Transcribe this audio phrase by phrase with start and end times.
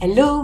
[0.00, 0.43] Hello,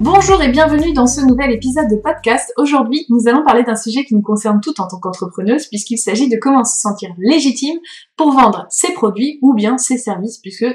[0.00, 2.52] Bonjour et bienvenue dans ce nouvel épisode de podcast.
[2.56, 6.28] Aujourd'hui, nous allons parler d'un sujet qui nous concerne toutes en tant qu'entrepreneuse puisqu'il s'agit
[6.28, 7.78] de comment se sentir légitime
[8.16, 10.66] pour vendre ses produits ou bien ses services puisque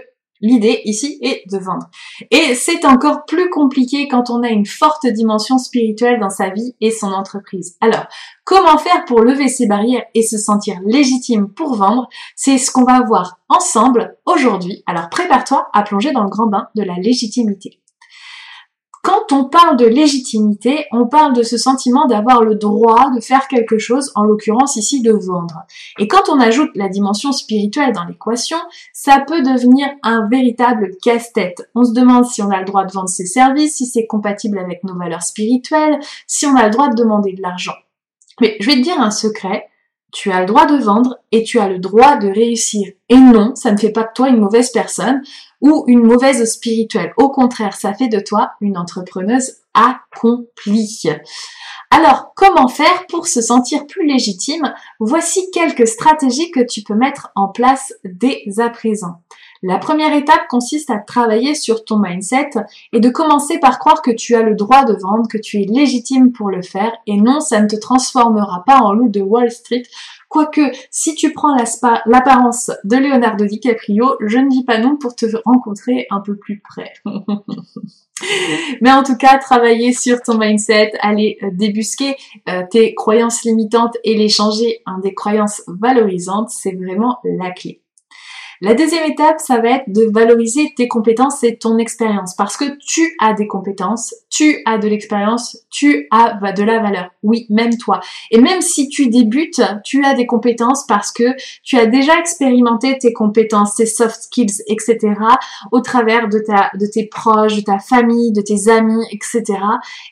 [0.42, 1.88] L'idée ici est de vendre.
[2.30, 6.76] Et c'est encore plus compliqué quand on a une forte dimension spirituelle dans sa vie
[6.82, 7.78] et son entreprise.
[7.80, 8.08] Alors,
[8.44, 12.10] comment faire pour lever ces barrières et se sentir légitime pour vendre?
[12.36, 14.84] C'est ce qu'on va voir ensemble aujourd'hui.
[14.86, 17.80] Alors prépare-toi à plonger dans le grand bain de la légitimité.
[19.14, 23.48] Quand on parle de légitimité, on parle de ce sentiment d'avoir le droit de faire
[23.48, 25.68] quelque chose, en l'occurrence ici de vendre.
[26.00, 28.58] Et quand on ajoute la dimension spirituelle dans l'équation,
[28.92, 31.70] ça peut devenir un véritable casse-tête.
[31.76, 34.58] On se demande si on a le droit de vendre ses services, si c'est compatible
[34.58, 37.76] avec nos valeurs spirituelles, si on a le droit de demander de l'argent.
[38.42, 39.68] Mais je vais te dire un secret,
[40.12, 42.88] tu as le droit de vendre et tu as le droit de réussir.
[43.10, 45.22] Et non, ça ne fait pas de toi une mauvaise personne
[45.64, 47.14] ou une mauvaise spirituelle.
[47.18, 51.10] Au contraire, ça fait de toi une entrepreneuse accomplie.
[51.90, 54.74] Alors, comment faire pour se sentir plus légitime?
[55.00, 59.22] Voici quelques stratégies que tu peux mettre en place dès à présent.
[59.66, 62.50] La première étape consiste à travailler sur ton mindset
[62.92, 65.66] et de commencer par croire que tu as le droit de vendre, que tu es
[65.66, 69.50] légitime pour le faire et non, ça ne te transformera pas en loup de Wall
[69.52, 69.84] Street.
[70.34, 71.56] Quoique, si tu prends
[72.08, 76.60] l'apparence de Leonardo DiCaprio, je ne dis pas non pour te rencontrer un peu plus
[76.60, 76.92] près.
[78.82, 82.16] Mais en tout cas, travailler sur ton mindset, aller euh, débusquer
[82.50, 87.83] euh, tes croyances limitantes et les changer en des croyances valorisantes, c'est vraiment la clé.
[88.66, 92.78] La deuxième étape, ça va être de valoriser tes compétences et ton expérience parce que
[92.80, 97.10] tu as des compétences, tu as de l'expérience, tu as de la valeur.
[97.24, 98.00] Oui, même toi.
[98.32, 102.98] Et même si tu débutes, tu as des compétences parce que tu as déjà expérimenté
[102.98, 104.98] tes compétences, tes soft skills, etc.
[105.74, 106.40] au travers de
[106.86, 109.44] tes proches, de ta famille, de tes amis, etc.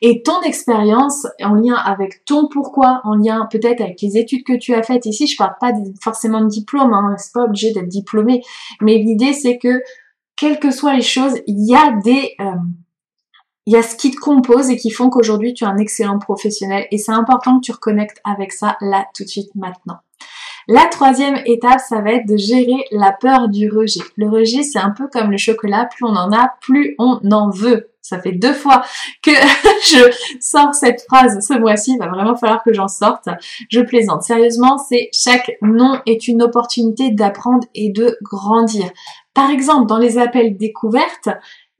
[0.01, 4.57] Et ton expérience en lien avec ton pourquoi, en lien peut-être avec les études que
[4.57, 5.05] tu as faites.
[5.05, 5.71] Ici, je parle pas
[6.03, 8.40] forcément de diplôme, hein, c'est pas obligé d'être diplômé
[8.81, 9.81] mais l'idée c'est que
[10.37, 12.55] quelles que soient les choses, il y a des euh,
[13.67, 16.17] il y a ce qui te compose et qui font qu'aujourd'hui tu es un excellent
[16.19, 19.99] professionnel et c'est important que tu reconnectes avec ça là tout de suite maintenant.
[20.73, 23.99] La troisième étape, ça va être de gérer la peur du rejet.
[24.15, 27.49] Le rejet, c'est un peu comme le chocolat, plus on en a, plus on en
[27.49, 27.91] veut.
[28.01, 28.81] Ça fait deux fois
[29.21, 29.31] que
[29.91, 33.27] je sors cette phrase ce mois-ci, il va vraiment falloir que j'en sorte.
[33.69, 34.23] Je plaisante.
[34.23, 38.89] Sérieusement, c'est chaque non est une opportunité d'apprendre et de grandir.
[39.33, 41.27] Par exemple, dans les appels découvertes,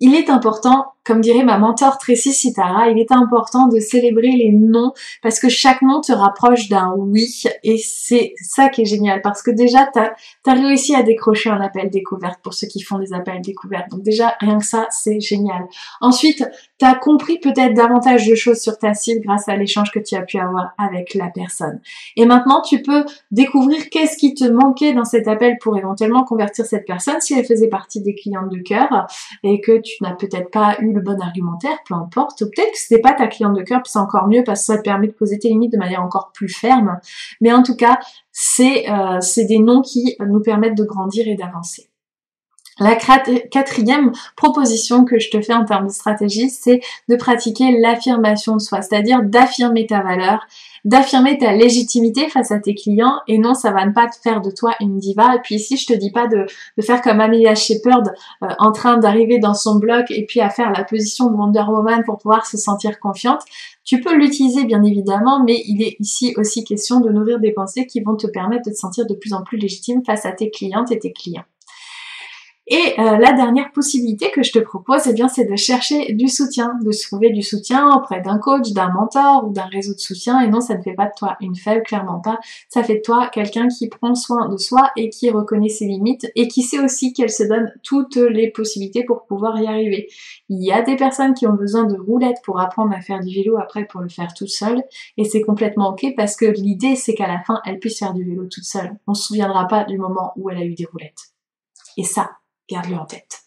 [0.02, 4.52] il est important comme dirait ma mentor Tracy Sitara, il est important de célébrer les
[4.52, 9.22] noms parce que chaque nom te rapproche d'un oui et c'est ça qui est génial
[9.22, 13.00] parce que déjà tu as, réussi à décrocher un appel découverte pour ceux qui font
[13.00, 13.90] des appels découvertes.
[13.90, 15.66] Donc déjà rien que ça c'est génial.
[16.02, 16.48] Ensuite
[16.78, 20.16] tu as compris peut-être davantage de choses sur ta cible grâce à l'échange que tu
[20.16, 21.82] as pu avoir avec la personne.
[22.16, 26.66] Et maintenant tu peux découvrir qu'est-ce qui te manquait dans cet appel pour éventuellement convertir
[26.66, 29.08] cette personne si elle faisait partie des clientes de cœur
[29.44, 32.40] et que tu n'as peut-être pas eu le bon argumentaire, peu importe.
[32.40, 34.78] Peut-être que c'était pas ta cliente de cœur, puis c'est encore mieux parce que ça
[34.78, 36.98] te permet de poser tes limites de manière encore plus ferme.
[37.42, 38.00] Mais en tout cas,
[38.32, 41.91] c'est euh, c'est des noms qui nous permettent de grandir et d'avancer.
[42.82, 48.56] La quatrième proposition que je te fais en termes de stratégie, c'est de pratiquer l'affirmation
[48.56, 50.48] de soi, c'est-à-dire d'affirmer ta valeur,
[50.84, 54.42] d'affirmer ta légitimité face à tes clients et non ça va ne pas te faire
[54.42, 55.36] de toi une diva.
[55.36, 56.48] Et puis ici je te dis pas de,
[56.82, 58.02] faire comme Amelia Shepard
[58.42, 61.66] euh, en train d'arriver dans son bloc et puis à faire la position de Wonder
[61.68, 63.44] Woman pour pouvoir se sentir confiante.
[63.84, 67.86] Tu peux l'utiliser bien évidemment mais il est ici aussi question de nourrir des pensées
[67.86, 70.50] qui vont te permettre de te sentir de plus en plus légitime face à tes
[70.50, 71.46] clientes et tes clients
[72.74, 76.30] et euh, la dernière possibilité que je te propose, eh bien, c'est de chercher du
[76.30, 80.40] soutien, de trouver du soutien auprès d'un coach, d'un mentor ou d'un réseau de soutien.
[80.40, 82.40] Et non, ça ne fait pas de toi une faible, clairement pas.
[82.70, 86.32] Ça fait de toi quelqu'un qui prend soin de soi et qui reconnaît ses limites
[86.38, 90.08] et qui sait aussi qu'elle se donne toutes les possibilités pour pouvoir y arriver.
[90.48, 93.36] Il y a des personnes qui ont besoin de roulettes pour apprendre à faire du
[93.36, 94.82] vélo après pour le faire toute seule.
[95.18, 98.24] Et c'est complètement ok parce que l'idée, c'est qu'à la fin, elle puisse faire du
[98.24, 98.98] vélo toute seule.
[99.08, 101.34] On se souviendra pas du moment où elle a eu des roulettes.
[101.98, 102.30] Et ça,
[102.72, 103.42] Garde-le en tête.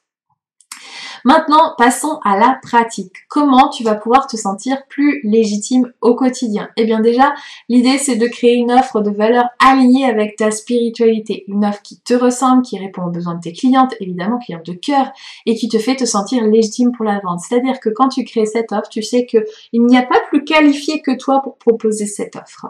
[1.25, 3.15] Maintenant, passons à la pratique.
[3.31, 6.69] Comment tu vas pouvoir te sentir plus légitime au quotidien?
[6.77, 7.35] Eh bien déjà,
[7.71, 11.45] l'idée c'est de créer une offre de valeur alignée avec ta spiritualité.
[11.49, 14.75] Une offre qui te ressemble, qui répond aux besoins de tes clientes, évidemment clientes de
[14.75, 15.13] cœur,
[15.47, 17.41] et qui te fait te sentir légitime pour la vente.
[17.41, 21.01] C'est-à-dire que quand tu crées cette offre, tu sais qu'il n'y a pas plus qualifié
[21.01, 22.67] que toi pour proposer cette offre.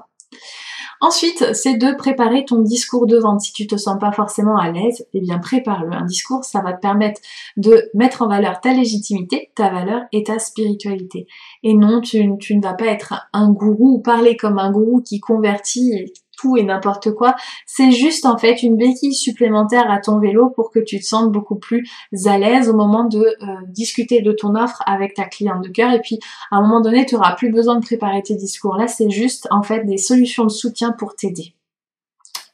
[1.01, 3.41] Ensuite, c'est de préparer ton discours de vente.
[3.41, 5.93] Si tu te sens pas forcément à l'aise, eh bien prépare-le.
[5.93, 7.21] Un discours, ça va te permettre
[7.57, 11.27] de mettre en valeur ta légitimité, ta valeur et ta spiritualité.
[11.63, 15.21] Et non, tu, ne vas pas être un gourou ou parler comme un gourou qui
[15.21, 17.35] convertit tout et n'importe quoi.
[17.67, 21.33] C'est juste en fait une béquille supplémentaire à ton vélo pour que tu te sentes
[21.33, 21.89] beaucoup plus
[22.27, 25.93] à l'aise au moment de euh, discuter de ton offre avec ta cliente de cœur.
[25.93, 26.19] Et puis
[26.51, 28.77] à un moment donné, tu n'auras plus besoin de préparer tes discours.
[28.77, 31.55] Là, c'est juste en fait des solutions de soutien pour t'aider.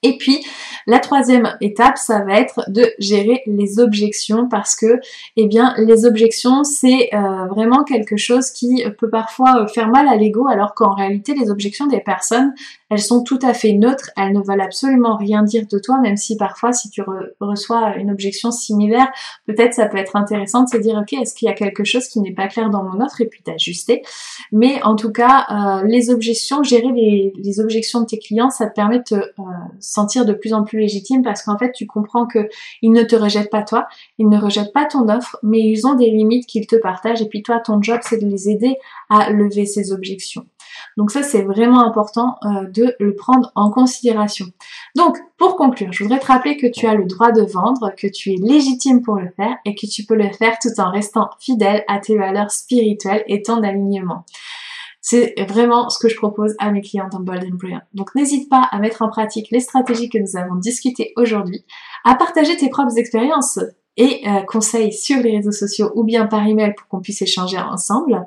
[0.03, 0.43] Et puis,
[0.87, 4.99] la troisième étape, ça va être de gérer les objections parce que,
[5.37, 10.17] eh bien, les objections, c'est euh, vraiment quelque chose qui peut parfois faire mal à
[10.17, 12.55] l'ego alors qu'en réalité, les objections des personnes,
[12.91, 16.17] elles sont tout à fait neutres, elles ne veulent absolument rien dire de toi, même
[16.17, 17.03] si parfois si tu
[17.41, 19.09] reçois une objection similaire,
[19.47, 22.09] peut-être ça peut être intéressant de se dire ok, est-ce qu'il y a quelque chose
[22.09, 24.03] qui n'est pas clair dans mon offre et puis d'ajuster.
[24.51, 28.75] Mais en tout cas, euh, les objections, gérer les, objections de tes clients, ça te
[28.75, 29.43] permet de te euh,
[29.79, 32.49] sentir de plus en plus légitime parce qu'en fait tu comprends que
[32.83, 33.87] ils ne te rejettent pas toi,
[34.19, 37.29] ils ne rejettent pas ton offre, mais ils ont des limites qu'ils te partagent et
[37.29, 38.77] puis toi ton job c'est de les aider
[39.09, 40.47] à lever ces objections.
[40.97, 44.47] Donc ça, c'est vraiment important euh, de le prendre en considération.
[44.97, 48.07] Donc, pour conclure, je voudrais te rappeler que tu as le droit de vendre, que
[48.07, 51.31] tu es légitime pour le faire et que tu peux le faire tout en restant
[51.39, 54.25] fidèle à tes valeurs spirituelles et ton alignement.
[55.03, 57.81] C'est vraiment ce que je propose à mes clients dans Bold Brilliant.
[57.95, 61.65] Donc n'hésite pas à mettre en pratique les stratégies que nous avons discutées aujourd'hui,
[62.05, 63.59] à partager tes propres expériences
[63.97, 67.59] et euh, conseils sur les réseaux sociaux ou bien par email pour qu'on puisse échanger
[67.59, 68.25] ensemble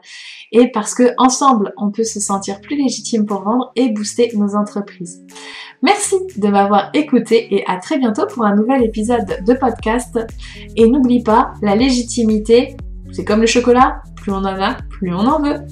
[0.52, 4.56] et parce que ensemble on peut se sentir plus légitime pour vendre et booster nos
[4.56, 5.24] entreprises.
[5.82, 10.20] Merci de m'avoir écouté et à très bientôt pour un nouvel épisode de podcast
[10.76, 12.78] et n'oublie pas la légitimité,
[13.12, 15.66] c'est comme le chocolat, plus on en a, plus on en veut.